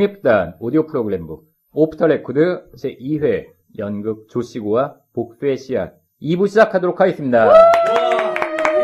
[0.00, 1.42] 국립극단 오디오 프로그램부
[1.74, 5.92] off the record 제2회 연극 조씨고아 복수의 씨앗
[6.22, 7.46] 2부 시작하도록 하겠습니다.
[7.46, 7.52] 와,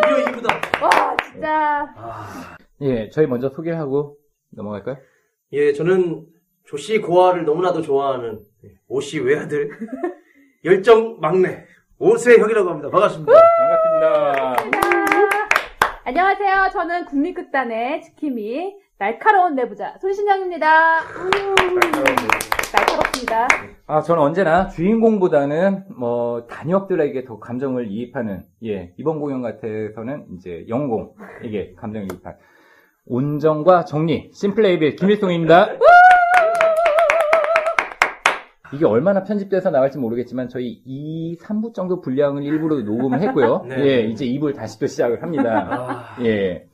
[0.03, 0.55] 드디어 2부다.
[0.83, 1.95] 와, 진짜.
[1.97, 4.19] 아, 예, 저희 먼저 소개를 하고
[4.51, 4.99] 넘어갈까요?
[5.53, 6.27] 예, 저는
[6.67, 8.43] 조씨 고아를 너무나도 좋아하는
[8.87, 9.71] 오씨 외아들
[10.65, 11.65] 열정 막내
[11.99, 12.91] 오세혁이라고 합니다.
[12.91, 13.33] 반갑습니다.
[13.59, 14.57] 반갑습니다.
[16.05, 16.69] 안녕하세요.
[16.75, 21.01] 저는 국립극단의 지킴이 날카로운 내부자 손신영입니다.
[22.73, 23.49] 날카롭습니다.
[23.87, 31.75] 아, 저는 언제나 주인공보다는 뭐 단역들에게 더 감정을 이입하는 예, 이번 공연 같아서는 이제 영웅공에게
[31.77, 32.37] 감정을 이입한
[33.05, 35.77] 온정과 정리 심플레이빌 김일송입니다.
[38.73, 43.65] 이게 얼마나 편집돼서 나갈지 모르겠지만 저희 2, 3부 정도 분량을 일부러 녹음을 했고요.
[43.69, 43.77] 네.
[43.79, 45.69] 예, 이제 2부를 다시 또 시작을 합니다.
[45.71, 46.67] 아, 예.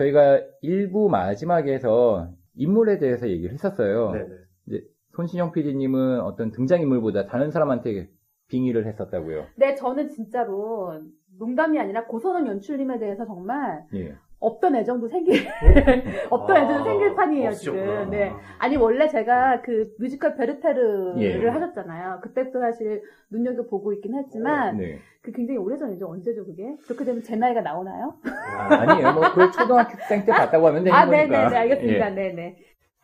[0.00, 4.12] 저희가 1부 마지막에서 인물에 대해서 얘기를 했었어요.
[4.12, 4.80] 네네.
[5.14, 8.08] 손신영 PD님은 어떤 등장인물보다 다른 사람한테
[8.48, 9.46] 빙의를 했었다고요.
[9.56, 11.00] 네, 저는 진짜로
[11.38, 14.14] 농담이 아니라 고선원 연출님에 대해서 정말 예.
[14.40, 15.34] 없던 애정도 생길,
[16.30, 18.04] 없던 아, 애정도 생길 판이에요, 없으셨구나.
[18.04, 18.10] 지금.
[18.10, 18.32] 네.
[18.58, 21.46] 아니, 원래 제가 그 뮤지컬 베르테르를 예.
[21.46, 22.20] 하셨잖아요.
[22.22, 24.98] 그때부터 사실 눈여겨 보고 있긴 했지만, 네.
[25.20, 26.08] 그 굉장히 오래전이죠.
[26.08, 26.74] 언제죠, 그게?
[26.84, 28.14] 그렇게 되면 제 나이가 나오나요?
[28.24, 29.12] 아, 아니에요.
[29.12, 31.26] 뭐, 그걸 초등학생 때 봤다고 하면 되는 아, 거니까.
[31.26, 32.10] 네네네, 알겠습니다.
[32.10, 32.14] 예.
[32.14, 32.56] 네네.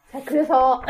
[0.09, 0.81] 자, 그래서,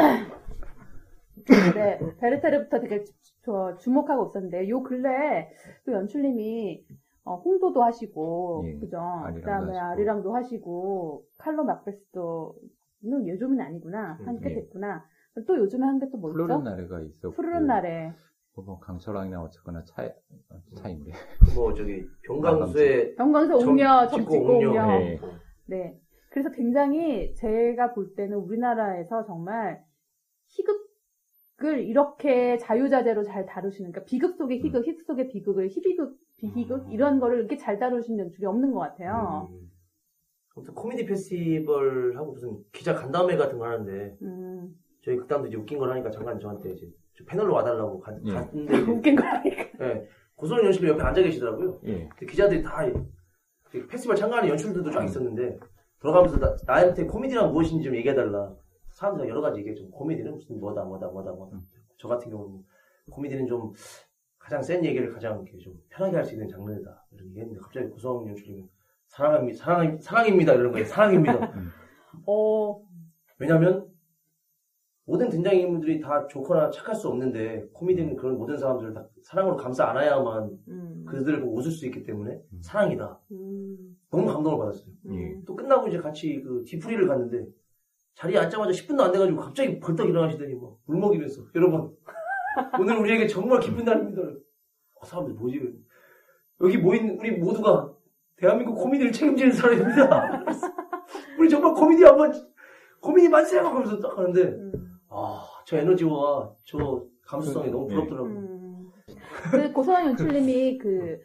[1.75, 3.13] 네, 베르테르부터 되게 주,
[3.45, 5.49] 저 주목하고 있었는데, 요 근래에
[5.85, 6.85] 또 연출님이,
[7.27, 8.99] 어, 홍도도 하시고, 예, 그죠?
[9.35, 9.77] 그 다음에.
[9.77, 12.55] 아리랑도 하시고, 칼로 막베스도,
[13.03, 14.19] 는 요즘은 아니구나.
[14.25, 14.55] 한게 예.
[14.55, 15.05] 됐구나.
[15.47, 16.63] 또 요즘에 한 게 또뭐 푸르른?
[16.65, 17.35] 날에가 있었고.
[17.35, 18.13] 푸르른 날에.
[18.55, 20.09] 뭐, 강철왕이나 어쨌거나 차,
[20.77, 21.11] 차인데.
[21.55, 24.57] 뭐 저기 병강수의 점- 옹려, 찍고 점찍고.
[24.57, 24.87] 옹려.
[24.99, 25.21] 네.
[25.67, 26.01] 네.
[26.31, 29.83] 그래서 굉장히 제가 볼 때는 우리나라에서 정말
[30.47, 30.86] 희극
[31.65, 36.93] 을 이렇게 자유자재로 잘 다루시는, 그러니까 비극 속의 희극, 희극 속의 비극을 희비극, 비희극, 음.
[36.93, 39.49] 이런 거를 이렇게 잘 다루신 연출이 없는 것 같아요.
[39.51, 39.71] 음,
[40.55, 44.69] 아무튼 코미디 페스티벌 하고 무슨 기자 간담회 같은 거 하는데 음,
[45.03, 48.33] 저희 극단도 이제 웃긴 걸 하니까 잠깐 저한테 이제 저 패널로 와달라고 가- 예.
[48.35, 49.63] 갔는데 웃긴 거라니까.
[49.81, 51.81] 예, 고소영 연출님 옆에 앉아 계시더라고요.
[51.87, 52.07] 예.
[52.11, 55.59] 근데 기자들이 다그 페스티벌 참가하는 연출들도 쫙 있었는데
[56.01, 58.55] 들어가면서 나, 한테 코미디란 무엇인지 좀 얘기해달라.
[58.97, 59.91] 사람들이 여러 가지 얘기했죠.
[59.91, 61.61] 코미디는 무슨 뭐다 뭐다 뭐다 뭐다.
[61.99, 62.65] 저 같은 경우는
[63.11, 63.73] 코미디는 좀
[64.39, 67.05] 가장 센 얘기를 가장 이렇게 좀 편하게 할 수 있는 장르다.
[67.11, 68.69] 이런 얘기했는데 갑자기 고소영 연출님은
[69.09, 69.59] 사랑합니다.
[69.63, 70.55] 사랑, 사랑입니다.
[70.55, 70.87] 이러는 거예요.
[70.87, 71.53] 사랑입니다.
[72.27, 72.81] 어,
[73.39, 73.87] 왜냐면
[75.05, 80.59] 모든 등장인물들이 다 좋거나 착할 수 없는데 코미디는 그런 모든 사람들을 다 사랑으로 감싸 안아야만
[80.69, 82.59] 음, 그들을 보고 웃을 수 있기 때문에 음.
[82.63, 83.21] 사랑이다.
[83.33, 84.91] 음, 너무 감동을 받았어요.
[85.11, 85.35] 예.
[85.35, 85.45] 음.
[85.47, 87.47] 또 끝나고 이제 같이 그 뒤풀이를 갔는데
[88.17, 91.95] 자리에 앉자마자 10분도 안 돼가지고 갑자기 벌떡 일어나시더니 뭐물 먹이면서 여러분
[92.81, 94.23] 오늘 우리에게 정말 기쁜 날입니다.
[94.23, 95.61] 어, 사람들 뭐지?
[96.63, 97.93] 여기 모인 우리 모두가
[98.37, 100.45] 대한민국 코미디를 책임지는 사람입니다.
[101.39, 102.33] 우리 정말 코미디 한번
[103.01, 104.73] 코미디 만세 하면서 딱 하는데 음.
[105.11, 108.33] 아저 에너지와 저 감수성이 너무 부럽더라고요.
[108.33, 108.91] 음.
[109.51, 111.21] 그 고소영 연출님이 그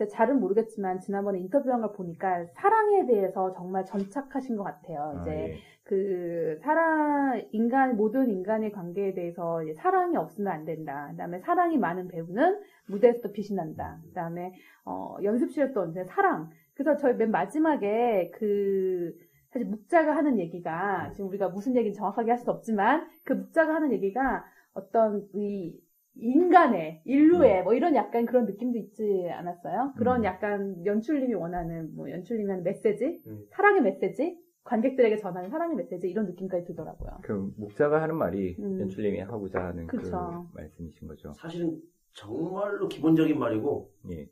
[0.00, 5.14] 제가 잘은 모르겠지만 지난번에 인터뷰한 걸 보니까 사랑에 대해서 정말 전착하신 것 같아요.
[5.16, 5.56] 아, 이제 예.
[5.84, 11.08] 그 사랑 인간 모든 인간의 관계에 대해서 사랑이 없으면 안 된다.
[11.10, 13.98] 그다음에 사랑이 많은 배우는 무대에서도 빛이 난다.
[14.06, 14.54] 그다음에
[14.86, 16.48] 어, 연습실에 또 언제 사랑.
[16.74, 19.12] 그래서 저희 맨 마지막에 그
[19.50, 23.92] 사실 묵자가 하는 얘기가 지금 우리가 무슨 얘기는 정확하게 할 수 없지만 그 묵자가 하는
[23.92, 25.76] 얘기가 어떤 이
[26.20, 29.94] 인간의 인류의 뭐 이런 약간 그런 느낌도 있지 않았어요?
[29.96, 30.24] 그런 음.
[30.24, 33.44] 약간 연출님이 원하는 뭐 연출님이 하는 메시지, 음.
[33.50, 37.18] 사랑의 메시지, 관객들에게 전하는 사랑의 메시지 이런 느낌까지 들더라고요.
[37.22, 38.80] 그, 목자가 하는 말이 음.
[38.80, 40.48] 연출님이 하고자 하는 그 그쵸.
[40.54, 41.32] 말씀이신 거죠.
[41.32, 41.80] 사실은
[42.12, 44.28] 정말로 기본적인 말이고 예.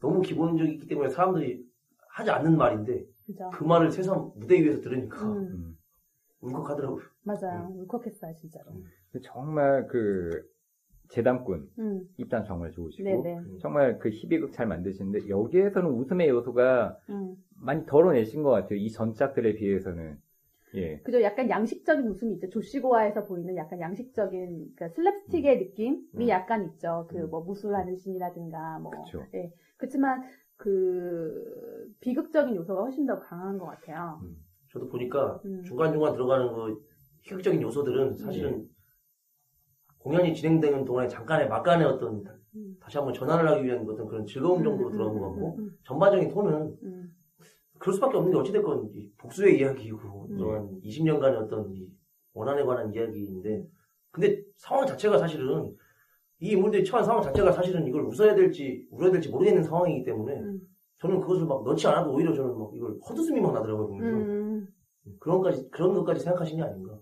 [0.00, 1.64] 너무 기본적이기 때문에 사람들이
[2.08, 3.50] 하지 않는 말인데 그죠?
[3.54, 5.18] 그 말을 세상 무대 위에서 들으니까.
[6.42, 7.04] 울컥하더라고요.
[7.22, 7.68] 맞아요.
[7.72, 8.72] 울컥했어요, 진짜로.
[9.22, 10.44] 정말 그,
[11.12, 13.58] 재담꾼, 음, 입단 정말 좋으시고, 네네.
[13.60, 17.36] 정말 그 희비극 잘 만드시는데, 여기에서는 웃음의 요소가 음.
[17.54, 18.78] 많이 덜어내신 것 같아요.
[18.78, 20.18] 이 전작들에 비해서는.
[20.74, 21.00] 예.
[21.00, 21.20] 그죠?
[21.20, 22.48] 약간 양식적인 웃음이 있죠.
[22.48, 26.28] 조시고아에서 보이는 약간 양식적인, 그러니까 슬랩스틱의 느낌이 음.
[26.28, 27.06] 약간 있죠.
[27.10, 27.28] 그 음.
[27.28, 28.90] 뭐 무술하는 신이라든가 뭐.
[29.04, 29.26] 그쵸.
[29.34, 29.52] 예.
[29.76, 30.22] 그렇지만
[30.56, 34.22] 그 비극적인 요소가 훨씬 더 강한 것 같아요.
[34.70, 35.62] 저도 보니까 음.
[35.62, 36.82] 중간중간 들어가는 그
[37.20, 38.66] 희극적인 요소들은 사실은
[40.02, 42.24] 공연이 진행되는 동안에 잠깐의 막간의 어떤
[42.56, 42.76] 음.
[42.80, 45.70] 다시 한번 전환을 하기 위한 어떤 그런 즐거움 정도로 음, 들어간 음, 것 같고 음,
[45.84, 47.14] 전반적인 톤은 음,
[47.78, 50.36] 그럴 수밖에 없는 게 어찌됐건 이 복수의 이야기이고 음.
[50.36, 51.88] 또한 20년간의 어떤 이
[52.34, 53.64] 원한에 관한 이야기인데
[54.10, 55.74] 근데 상황 자체가 사실은
[56.40, 60.60] 이 인물들이 처한 상황 자체가 사실은 이걸 웃어야 될지 울어야 될지 모르겠는 상황이기 때문에 음.
[60.98, 64.66] 저는 그것을 막 넣지 않아도 오히려 저는 막 이걸 헛웃음이 막 나더라고요 보면서 음.
[65.20, 66.98] 그런 까지 그런 것까지 생각하신 게 아닌가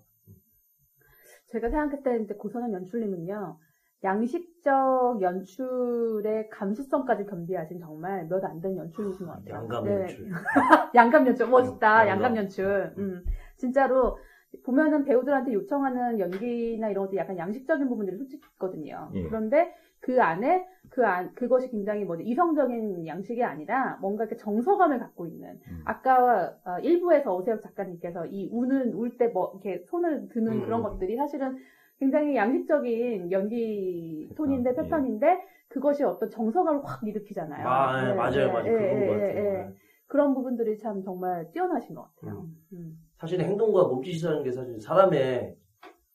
[1.50, 3.58] 제가 생각했을 때 고선원 연출님은요,
[4.02, 9.54] 양식적 연출의 감수성까지 겸비하신 정말 몇안 되는 연출이신 것 같아요.
[9.54, 10.00] 양감 네.
[10.00, 10.30] 연출
[10.94, 11.48] 양감 연출.
[11.48, 12.04] 멋있다.
[12.04, 12.36] 음, 양감 양감.
[12.36, 12.94] 연출.
[12.98, 13.24] 음.
[13.56, 14.18] 진짜로,
[14.64, 19.10] 보면은 배우들한테 요청하는 연기나 이런 것도 약간 양식적인 부분들이 솔직히 있거든요.
[19.14, 19.22] 예.
[19.24, 25.26] 그런데 그 안에 그 안, 그것이 굉장히 뭐지, 이성적인 양식이 아니라 뭔가 이렇게 정서감을 갖고
[25.26, 25.60] 있는.
[25.68, 25.80] 음.
[25.84, 30.62] 아까 어, 일부에서 오세혁 작가님께서 이 우는, 울 때 뭐, 이렇게 손을 드는 음.
[30.62, 31.56] 그런 것들이 사실은
[31.98, 34.88] 굉장히 양식적인 연기 톤인데, 패턴, 예.
[34.88, 35.38] 패턴인데,
[35.68, 37.66] 그것이 어떤 정서감을 확 일으키잖아요.
[37.68, 38.66] 아, 네, 맞아요, 네, 맞아요.
[38.66, 39.44] 예, 그건 예, 것 예, 같아요.
[39.44, 39.66] 예.
[39.66, 39.74] 네.
[40.06, 42.48] 그런 부분들이 참 정말 뛰어나신 것 같아요.
[42.72, 42.98] 음.
[43.18, 45.54] 사실 행동과 몸짓이라는 게 사실 사람의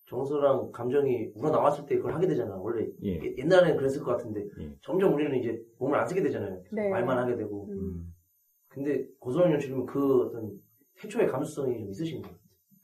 [0.07, 2.55] 정서랑 감정이 우러나왔을 때 그걸 하게 되잖아.
[2.57, 3.19] 원래 예.
[3.23, 4.75] 예- 옛날에는 그랬을 것 같은데 예.
[4.81, 6.61] 점점 우리는 이제 몸을 안 쓰게 되잖아요.
[6.71, 6.89] 네.
[6.89, 7.65] 말만 하게 되고.
[7.69, 7.71] 음.
[7.73, 8.13] 음.
[8.67, 10.51] 근데 고소영 연출님은 그 어떤
[10.99, 12.37] 태초의 감수성이 좀 있으신 거예요.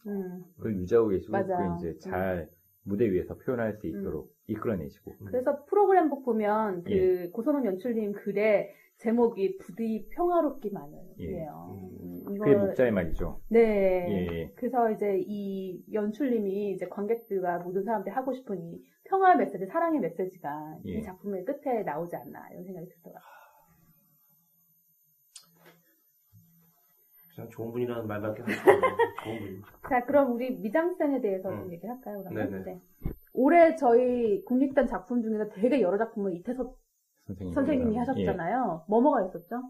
[0.08, 0.44] 음.
[0.58, 1.32] 그걸 유지하고 계시고.
[1.32, 2.50] 그 이제 잘
[2.84, 7.30] 무대 위에서 표현할 수 있도록 이끌어내시고 그래서 프로그램북 보면 그 예.
[7.30, 11.90] 고선원 연출님 글에 제목이 부디 평화롭기만을이에요.
[12.48, 12.52] 예.
[12.52, 13.42] 음, 그게 목자의 말이죠.
[13.50, 13.60] 네.
[14.10, 14.52] 예.
[14.56, 20.78] 그래서 이제 이 연출님이 이제 관객들과 모든 사람들이 하고 싶은 이 평화의 메시지, 사랑의 메시지가
[20.88, 20.92] 예.
[20.92, 23.32] 이 작품의 끝에 나오지 않나 이런 생각이 들더라고요.
[27.36, 28.56] 그냥 좋은 분이라는 말밖에 없는
[29.24, 29.62] 좋은 분.
[29.90, 31.72] 자, 그럼 우리 미장센에 대해서 좀 음.
[31.72, 32.24] 얘기를 할까요?
[32.24, 32.52] 그러면?
[32.52, 32.64] 네네.
[32.66, 32.82] 네.
[33.34, 36.78] 올해 저희 국립단 작품 중에서 되게 여러 작품을 이태석
[37.28, 38.86] 선생님 선생님이 하셨잖아요.
[38.90, 39.62] 뭐뭐가 있었죠?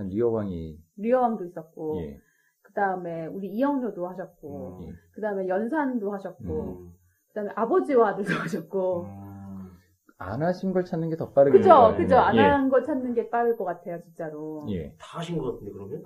[0.00, 0.06] 예.
[0.06, 2.18] 일단 리어왕이 리어왕도 있었고, 예.
[2.62, 4.86] 그 다음에 우리 이영료도 하셨고, 음.
[4.86, 4.92] 예.
[5.12, 6.92] 그 다음에 연산도 하셨고, 음.
[7.28, 9.70] 그 다음에 아버지와 아들도 하셨고, 음.
[10.18, 11.62] 안 하신 걸 찾는 게 더 빠르겠네요.
[11.62, 12.16] 그죠, 그죠.
[12.16, 12.40] 안 예.
[12.40, 14.66] 한걸 찾는 게 빠를 것 같아요, 진짜로.
[14.70, 14.94] 예.
[14.98, 16.02] 다 하신 것 같은데 그러면?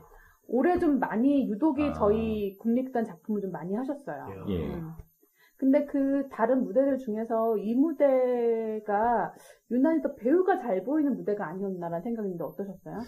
[0.46, 1.92] 올해 좀 많이, 유독이 아.
[1.94, 4.44] 저희 국립단 작품을 좀 많이 하셨어요.
[4.48, 4.74] 예.
[4.74, 4.92] 음.
[5.56, 9.32] 근데 그 다른 무대들 중에서 이 무대가
[9.70, 12.98] 유난히 더 배우가 잘 보이는 무대가 아니었나라는 생각인데 어떠셨어요?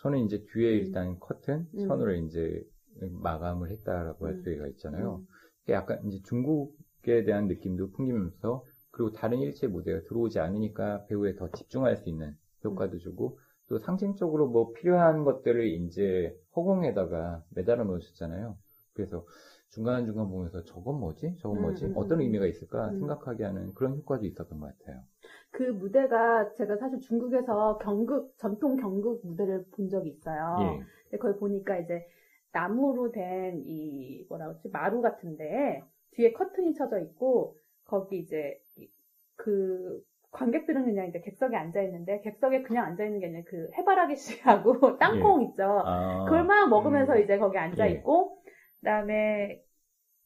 [0.00, 0.86] 저는 이제 뒤에 음.
[0.86, 1.86] 일단 커튼 음.
[1.86, 2.62] 선으로 이제
[3.00, 4.42] 마감을 했다라고 할 음.
[4.42, 5.16] 수가 있잖아요.
[5.16, 5.26] 음.
[5.60, 11.48] 그게 약간 이제 중국에 대한 느낌도 풍기면서 그리고 다른 일체 무대가 들어오지 않으니까 배우에 더
[11.50, 13.38] 집중할 수 있는 효과도 주고
[13.68, 18.56] 또 상징적으로 뭐 필요한 것들을 이제 허공에다가 매달아 놓으셨잖아요.
[18.94, 19.24] 그래서
[19.70, 21.36] 중간중간 보면서 저건 뭐지?
[21.38, 21.84] 저건 음, 뭐지?
[21.84, 22.22] 음, 어떤 음.
[22.22, 22.98] 의미가 있을까 음.
[22.98, 25.02] 생각하게 하는 그런 효과도 있었던 것 같아요.
[25.50, 30.78] 그 무대가 제가 사실 중국에서 경극, 전통 경극 무대를 본 적이 있어요.
[30.78, 30.84] 예.
[31.10, 32.06] 근데 거기 보니까 이제
[32.52, 35.82] 나무로 된 이 뭐라 그러지 마루 같은데
[36.12, 38.88] 뒤에 커튼이 쳐져 있고 거기 이제 이-
[39.36, 40.00] 그
[40.32, 44.98] 관객들은 그냥 이제 객석에 앉아 있는데 객석에 그냥 앉아 있는 게 아니라 그 해바라기 씨하고
[44.98, 45.62] 땅콩 있죠.
[45.84, 47.22] 아, 그걸 막 먹으면서 음.
[47.24, 47.88] 이제 거기 앉아 예.
[47.88, 48.38] 있고
[48.80, 49.60] 그다음에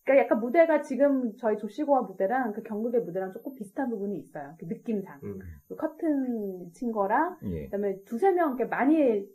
[0.05, 4.55] 그러니까 약간 무대가 지금 저희 조시고와 무대랑 그 경극의 무대랑 조금 비슷한 부분이 있어요.
[4.59, 5.21] 그 느낌상.
[5.25, 5.39] 음.
[5.69, 7.65] 그 커튼 친 거랑 예.
[7.67, 9.27] 그다음에 두세 명 이렇게 많이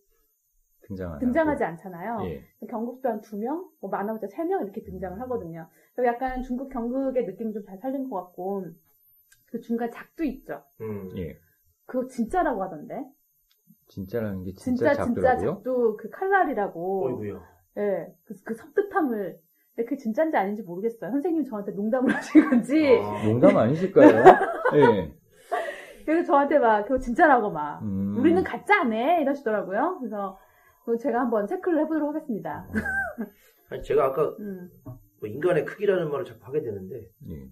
[1.19, 2.19] 등장하지 않잖아요.
[2.25, 2.43] 예.
[2.67, 5.67] 경극도 한 두 명, 뭐 많아봤자 세명 이렇게 등장을 하거든요.
[5.95, 8.65] 그래서 약간 중국 경극의 느낌 좀 잘 살린 것 같고
[9.51, 10.63] 그 중간 작도 있죠.
[10.81, 11.09] 음.
[11.17, 11.37] 예.
[11.85, 13.03] 그거 진짜라고 하던데.
[13.87, 15.53] 진짜라는 게 진짜, 진짜 진짜 작더라고요.
[15.55, 17.05] 작도 그 칼날이라고.
[17.07, 17.41] 어이구야.
[17.77, 19.39] 예, 그, 그 섬뜩함을.
[19.79, 21.09] 근데 그게 진짜인지 아닌지 모르겠어요.
[21.09, 22.99] 선생님 저한테 농담을 하신 건지.
[23.01, 23.23] 아.
[23.25, 24.09] 농담 아니실까요?
[24.75, 25.13] 예.
[26.05, 27.81] 그래서 저한테 막 그거 진짜라고 막.
[27.83, 28.17] 음.
[28.19, 29.21] 우리는 가짜 안 해!
[29.21, 29.99] 이러시더라고요.
[29.99, 30.37] 그래서
[30.83, 32.67] 그거 제가 한번 체크를 해보도록 하겠습니다.
[33.69, 34.69] 아니, 제가 아까 음.
[34.83, 36.95] 뭐 인간의 크기라는 말을 자꾸 하게 되는데
[37.29, 37.47] 예.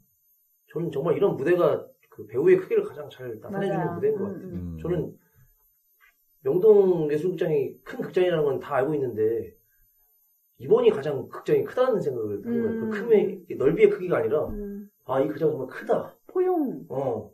[0.74, 3.94] 저는 정말 이런 무대가 그 배우의 크기를 가장 잘 나타내주는 맞아요.
[3.96, 4.50] 무대인 것 음, 같아요.
[4.52, 4.78] 음.
[4.82, 5.14] 저는
[6.44, 9.54] 명동 예술극장이 큰 극장이라는 건 다 알고 있는데
[10.60, 12.66] 이번이 가장 극장이 크다는 생각을 한 거예요.
[12.66, 12.90] 음.
[12.90, 14.90] 그 크의 넓이의 크기가 아니라 음.
[15.06, 16.16] 아이 극장 정말 크다.
[16.28, 16.84] 포용.
[16.90, 17.32] 어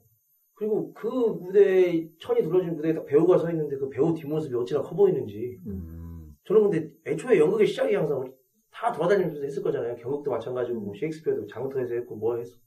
[0.55, 4.95] 그리고 그 무대에 천이 둘러진 무대에 딱 배우가 서 있는데 그 배우 뒷모습이 어찌나 커
[4.95, 6.35] 보이는지 음.
[6.45, 8.31] 저는 근데 애초에 연극의 시작이 항상
[8.71, 9.95] 다 돌아다니면서 했을 거잖아요.
[9.95, 12.57] 경극도 마찬가지고 뭐 셰익스피어도 장터에서 했고 뭐 했어.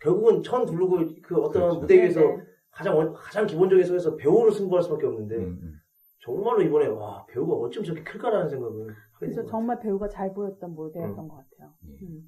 [0.00, 1.80] 결국은 천 두르고 그 어떤 그렇죠.
[1.80, 2.42] 무대 위에서 네네.
[2.70, 5.79] 가장 원- 가장 기본적인 속에서 배우를 승부할 수밖에 없는데 음, 음.
[6.20, 11.18] 정말로 이번에 와 배우가 어쩜 저렇게 클까라는 생각을 하게 그래서 정말 배우가 잘 보였던 무대였던
[11.18, 11.28] 음.
[11.28, 11.72] 것 같아요.
[11.88, 12.06] 예.
[12.06, 12.22] 음.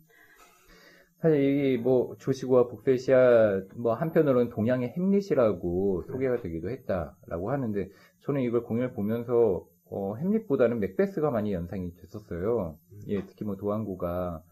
[1.19, 7.91] 사실 이게 뭐 조시고와 복세시아 뭐 한편으로는 동양의 햄릿이라고 소개가 되기도 했다라고 하는데
[8.23, 12.77] 저는 이걸 공연을 보면서 어, 햄릿보다는 맥베스가 많이 연상이 됐었어요.
[13.09, 14.43] 예, 특히 뭐 도안구가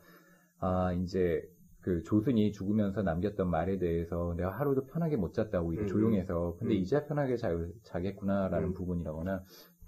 [0.61, 1.43] 아, 이제
[1.81, 5.89] 그 조순이 죽으면서 남겼던 말에 대해서 내가 하루도 편하게 못 잤다고 이렇게 음.
[5.89, 6.79] 조용해서 근데 음.
[6.79, 7.51] 이제야 편하게 자,
[7.85, 8.75] 자겠구나라는 음.
[8.75, 9.45] 부분이라거나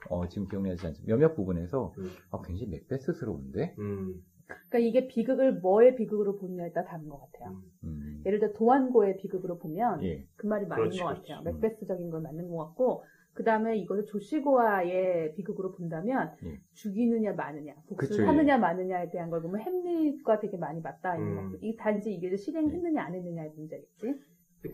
[0.09, 2.11] 어, 지금 기억나지 않지만 몇몇 부분에서 음.
[2.31, 4.23] 아, 굉장히 맥베스스러운데 음.
[4.47, 7.57] 그러니까 이게 비극을 뭐의 비극으로 보느냐에 따라 다른 것 같아요.
[7.85, 10.27] 음, 예를 들어 도안고의 비극으로 보면 예.
[10.37, 11.07] 그 말이 맞는 그렇지, 것.
[11.07, 11.39] 같아요.
[11.39, 11.45] 음.
[11.45, 16.61] 맥베스적인 건 맞는 것 같고 그 다음에 이거를 조시고아의 비극으로 본다면 예.
[16.75, 18.27] 죽이느냐 마느냐, 복수를 그쵸, 예.
[18.27, 21.59] 하느냐 마느냐에 대한 걸 보면 햄릿과 되게 많이 맞닿아 있는 음.
[21.63, 24.15] 이 단지 이게 실행했느냐 안 했느냐의 문제겠지.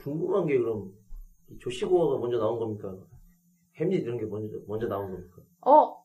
[0.01, 0.93] 궁금한 게 그럼
[1.51, 2.97] 이 조시고어가 먼저 나온 겁니까?
[3.77, 5.37] 햄릿 이런 게 먼저 먼저 나온 겁니까?
[5.65, 6.03] 어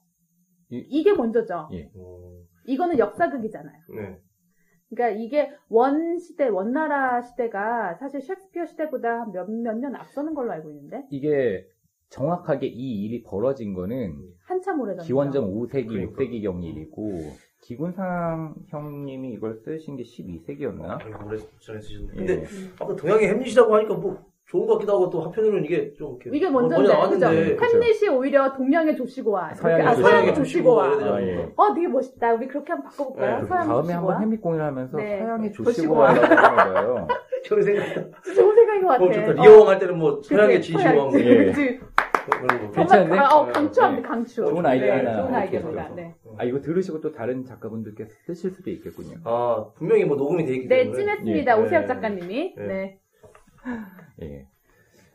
[0.69, 1.69] 이- 이게 먼저죠.
[1.73, 1.89] 예.
[1.95, 3.81] 어, 이거는 역사극이잖아요.
[3.95, 4.19] 네.
[4.89, 11.03] 그러니까 이게 원 시대, 원나라 시대가 사실 셰익스피어 시대보다 몇몇 년 앞서는 걸로 알고 있는데
[11.09, 11.67] 이게
[12.13, 14.15] 정확하게 이 일이 벌어진 거는
[14.45, 15.03] 한참 오래전.
[15.03, 16.21] 기원전 5세기, 그러니까.
[16.21, 20.83] 6세기 경 일이고 기군상 형님이 이걸 쓰신 게 12세기였나?
[20.83, 22.07] 아, 오래 전에 쓰셨네.
[22.13, 22.25] 예.
[22.25, 22.43] 근데
[22.79, 26.49] 아까 동양의 햄릿이라고 하니까 뭐 좋은 것 같기도 하고 또 한편으로는 이게 좀 이렇게 이게
[26.49, 27.77] 먼저 먼저인데, 나왔는데 그죠?
[27.77, 30.11] 햄릿이 오히려 동양의 조시고와, 서양의 아, 조시고와.
[30.11, 30.85] 서양의 조시고와.
[30.85, 31.51] 아, 예.
[31.55, 32.33] 어, 되게 멋있다.
[32.35, 33.39] 우리 그렇게 한번 바꿔볼까요?
[33.41, 33.97] 네, 서양 다음에 조시고와.
[33.97, 35.19] 한번 햄릿 공연을 하면서 네.
[35.19, 36.09] 서양의 조시고와.
[36.13, 37.07] 하는 거예요.
[37.45, 38.21] 저는 생각했다.
[38.35, 39.03] 좋은 생각인 것 같아.
[39.03, 39.27] 어, 좋다.
[39.41, 41.53] 어, 리어왕 할 때는 뭐 서양의 진시황 서양, 예.
[42.25, 42.47] 그런 거.
[42.47, 43.15] 정말 괜찮은데?
[43.15, 44.07] 가- 어, 강추합니다, 네.
[44.07, 44.35] 강추.
[44.45, 45.89] 좋은 아이디어 네, 하나 좋은 아이디어입니다.
[45.95, 46.15] 네.
[46.37, 49.17] 아, 이거 들으시고 또 다른 작가분들께서 쓰실 수도 있겠군요.
[49.23, 50.99] 아 분명히 뭐 녹음이 돼 있기 네, 때문에.
[50.99, 51.57] 찜했습니다.
[51.57, 51.61] 예.
[51.63, 51.87] 오세혁 예.
[51.87, 52.55] 작가님이.
[52.57, 52.61] 예.
[52.61, 52.99] 네.
[54.21, 54.47] 예.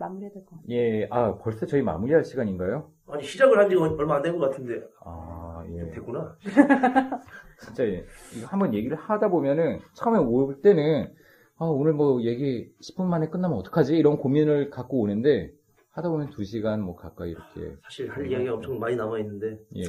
[0.00, 0.64] 마무리해야 될 것 같아요.
[0.70, 2.88] 예, 아, 벌써 저희 마무리할 시간인가요?
[3.08, 5.90] 아니 시작을 한 지가 얼마 안 된 것 같은데 아, 좀 예.
[5.90, 6.36] 됐구나.
[7.60, 8.04] 진짜 예.
[8.36, 11.10] 이거 한번 얘기를 하다 보면은 처음에 올 때는
[11.58, 13.96] 아, 오늘 뭐 얘기 10분 만에 끝나면 어떡하지?
[13.96, 15.50] 이런 고민을 갖고 오는데
[15.98, 19.82] 하다 보면 2시간 뭐 가까이 이렇게 사실 할 이야기가 엄청 많이 남아 있는데 예.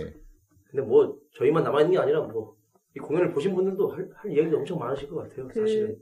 [0.71, 2.57] 근데 뭐 저희만 남아 있는 게 아니라 뭐
[2.95, 5.47] 이 공연을 보신 분들도 할, 할 이야기가 엄청 많으실 것 같아요.
[5.47, 5.95] 그- 사실은.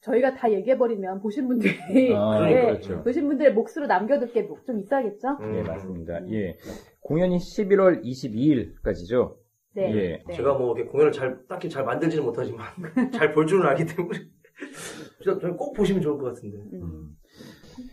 [0.00, 3.00] 저희가 다 얘기해버리면 보신 분들이, 아, 네, 그렇죠.
[3.04, 5.28] 보신 분들의 몫으로 남겨둘 게 좀 있어야겠죠?
[5.40, 5.54] 음.
[5.58, 6.18] 예, 맞습니다.
[6.18, 6.32] 음.
[6.32, 6.58] 예.
[7.00, 9.36] 공연이 11월 22일까지죠?
[9.74, 9.94] 네.
[9.94, 10.22] 예.
[10.26, 10.34] 네.
[10.34, 12.66] 제가 뭐 이렇게 공연을 잘 딱히 잘 만들지는 못하지만
[13.14, 14.18] 잘 볼 줄은 알기 때문에
[15.22, 16.58] 진짜 저희 꼭 보시면 좋을 것 같은데.
[16.72, 17.16] 음.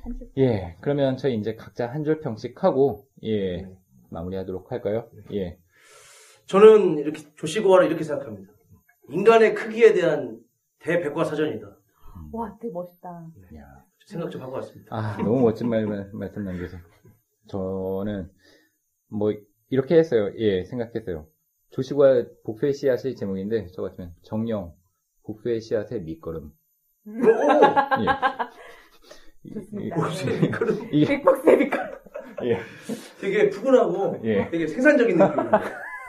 [0.09, 0.11] 음.
[0.11, 0.27] 한 줄.
[0.37, 0.77] 예.
[0.81, 3.61] 그러면 저희 이제 각자 한 줄 평씩 하고 예.
[3.63, 3.75] 네.
[4.09, 5.09] 마무리하도록 할까요?
[5.33, 5.57] 예.
[6.47, 8.51] 저는 이렇게 조시고화를 이렇게 생각합니다.
[9.09, 10.39] 인간의 크기에 대한
[10.79, 11.67] 대백과사전이다.
[12.31, 13.09] 와, 되게 멋있다.
[13.55, 13.85] 야.
[14.05, 14.95] 생각 좀 하고 왔습니다.
[14.95, 16.77] 아, 너무 멋진 말, 말씀 남겨서.
[17.47, 18.31] 저는,
[19.07, 19.31] 뭐,
[19.69, 20.31] 이렇게 했어요.
[20.37, 21.27] 예, 생각했어요.
[21.69, 24.73] 조시과 복수의 씨앗의 제목인데, 저 같으면, 정령,
[25.25, 26.51] 복수의 씨앗의 밑거름.
[27.07, 27.21] 음.
[27.23, 28.07] 예.
[29.53, 29.95] 좋습니다.
[29.95, 30.89] 복수의 밑거름.
[30.91, 31.99] 이게, 빅복스의 빛깔.
[32.43, 32.57] 예,
[33.19, 34.49] 되게 푸근하고 예.
[34.49, 35.61] 되게 생산적인 느낌입니다.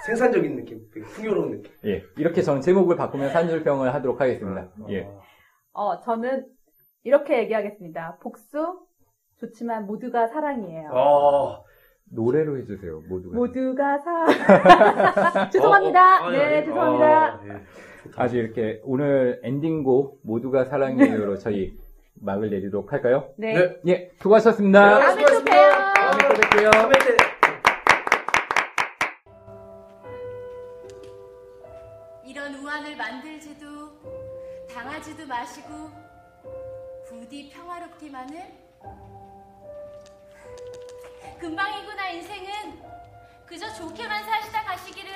[0.06, 1.72] 생산적인 느낌, 되게 풍요로운 느낌.
[1.86, 2.02] 예.
[2.16, 4.68] 이렇게 저는 제목을 바꾸면서 한 줄평을 하도록 하겠습니다.
[4.90, 5.08] 예.
[5.72, 6.46] 어, 저는
[7.02, 8.18] 이렇게 얘기하겠습니다.
[8.22, 8.80] 복수
[9.40, 10.90] 좋지만 모두가 사랑이에요.
[10.92, 11.62] 아,
[12.12, 13.36] 노래로 해주세요, 모두가.
[13.36, 14.26] 모두가 사.
[15.50, 16.22] 죄송합니다.
[16.22, 16.66] 어, 어, 아니, 네, 아니.
[16.66, 17.06] 죄송합니다.
[17.06, 17.60] 아, 예.
[18.16, 21.76] 아주 이렇게, 오늘 엔딩곡, 모두가 사랑해요로 저희
[22.14, 23.32] 막을 내리도록 할까요?
[23.36, 23.54] 네.
[23.54, 23.76] 네.
[23.88, 24.98] 예, 수고하셨습니다.
[24.98, 25.70] 네, 다음에 또 봬요.
[25.70, 26.70] 다음에 또 뵐게요.
[26.72, 26.94] 다음에
[32.24, 33.66] 이런 우환을 만들지도
[34.72, 35.90] 당하지도 마시고
[37.08, 38.38] 부디 평화롭기만은
[41.40, 42.80] 금방이구나 인생은
[43.46, 45.10] 그저 좋게만 사시다 가시기를